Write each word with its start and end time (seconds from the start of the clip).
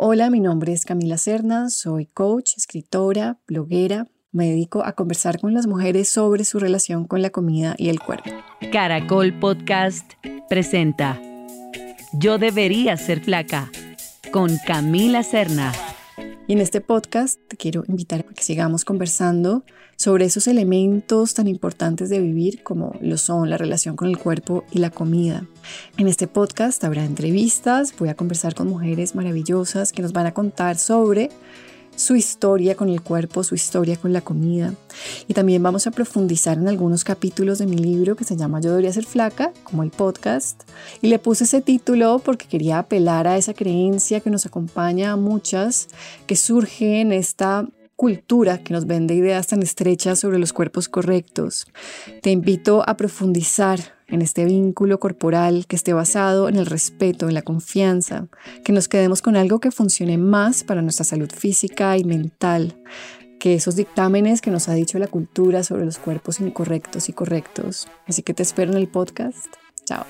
Hola, 0.00 0.30
mi 0.30 0.38
nombre 0.38 0.72
es 0.72 0.84
Camila 0.84 1.18
Cerna, 1.18 1.70
soy 1.70 2.06
coach, 2.06 2.52
escritora, 2.56 3.40
bloguera. 3.48 4.06
Me 4.30 4.46
dedico 4.46 4.84
a 4.84 4.92
conversar 4.92 5.40
con 5.40 5.54
las 5.54 5.66
mujeres 5.66 6.08
sobre 6.08 6.44
su 6.44 6.60
relación 6.60 7.04
con 7.04 7.20
la 7.20 7.30
comida 7.30 7.74
y 7.76 7.88
el 7.88 7.98
cuerpo. 7.98 8.30
Caracol 8.70 9.36
Podcast 9.40 10.12
presenta 10.48 11.20
Yo 12.12 12.38
debería 12.38 12.96
ser 12.96 13.24
flaca 13.24 13.72
con 14.30 14.56
Camila 14.64 15.24
Cerna. 15.24 15.72
Y 16.48 16.54
en 16.54 16.60
este 16.60 16.80
podcast 16.80 17.38
te 17.46 17.58
quiero 17.58 17.84
invitar 17.88 18.20
a 18.20 18.22
que 18.32 18.42
sigamos 18.42 18.86
conversando 18.86 19.64
sobre 19.96 20.24
esos 20.24 20.48
elementos 20.48 21.34
tan 21.34 21.46
importantes 21.46 22.08
de 22.08 22.20
vivir 22.20 22.62
como 22.62 22.96
lo 23.02 23.18
son 23.18 23.50
la 23.50 23.58
relación 23.58 23.96
con 23.96 24.08
el 24.08 24.16
cuerpo 24.16 24.64
y 24.70 24.78
la 24.78 24.88
comida. 24.88 25.44
En 25.98 26.08
este 26.08 26.26
podcast 26.26 26.82
habrá 26.84 27.04
entrevistas, 27.04 27.92
voy 27.98 28.08
a 28.08 28.14
conversar 28.14 28.54
con 28.54 28.66
mujeres 28.66 29.14
maravillosas 29.14 29.92
que 29.92 30.00
nos 30.00 30.14
van 30.14 30.24
a 30.24 30.32
contar 30.32 30.78
sobre 30.78 31.28
su 31.98 32.14
historia 32.16 32.76
con 32.76 32.88
el 32.88 33.02
cuerpo, 33.02 33.42
su 33.42 33.54
historia 33.54 33.96
con 33.96 34.12
la 34.12 34.20
comida. 34.20 34.72
Y 35.26 35.34
también 35.34 35.62
vamos 35.62 35.86
a 35.86 35.90
profundizar 35.90 36.56
en 36.56 36.68
algunos 36.68 37.04
capítulos 37.04 37.58
de 37.58 37.66
mi 37.66 37.76
libro 37.76 38.16
que 38.16 38.24
se 38.24 38.36
llama 38.36 38.60
Yo 38.60 38.70
debería 38.70 38.92
ser 38.92 39.04
flaca, 39.04 39.52
como 39.64 39.82
el 39.82 39.90
podcast. 39.90 40.62
Y 41.02 41.08
le 41.08 41.18
puse 41.18 41.44
ese 41.44 41.60
título 41.60 42.20
porque 42.24 42.46
quería 42.46 42.78
apelar 42.78 43.26
a 43.26 43.36
esa 43.36 43.52
creencia 43.52 44.20
que 44.20 44.30
nos 44.30 44.46
acompaña 44.46 45.12
a 45.12 45.16
muchas, 45.16 45.88
que 46.26 46.36
surge 46.36 47.00
en 47.00 47.12
esta 47.12 47.66
cultura 47.96 48.62
que 48.62 48.72
nos 48.72 48.86
vende 48.86 49.14
ideas 49.14 49.48
tan 49.48 49.60
estrechas 49.60 50.20
sobre 50.20 50.38
los 50.38 50.52
cuerpos 50.52 50.88
correctos. 50.88 51.66
Te 52.22 52.30
invito 52.30 52.88
a 52.88 52.96
profundizar 52.96 53.97
en 54.08 54.22
este 54.22 54.44
vínculo 54.44 54.98
corporal 54.98 55.66
que 55.66 55.76
esté 55.76 55.92
basado 55.92 56.48
en 56.48 56.56
el 56.56 56.66
respeto, 56.66 57.28
en 57.28 57.34
la 57.34 57.42
confianza, 57.42 58.26
que 58.64 58.72
nos 58.72 58.88
quedemos 58.88 59.22
con 59.22 59.36
algo 59.36 59.60
que 59.60 59.70
funcione 59.70 60.18
más 60.18 60.64
para 60.64 60.82
nuestra 60.82 61.04
salud 61.04 61.30
física 61.30 61.96
y 61.96 62.04
mental, 62.04 62.82
que 63.38 63.54
esos 63.54 63.76
dictámenes 63.76 64.40
que 64.40 64.50
nos 64.50 64.68
ha 64.68 64.74
dicho 64.74 64.98
la 64.98 65.06
cultura 65.06 65.62
sobre 65.62 65.84
los 65.84 65.98
cuerpos 65.98 66.40
incorrectos 66.40 67.08
y 67.08 67.12
correctos. 67.12 67.88
Así 68.06 68.22
que 68.22 68.34
te 68.34 68.42
espero 68.42 68.72
en 68.72 68.78
el 68.78 68.88
podcast. 68.88 69.46
Chao. 69.84 70.04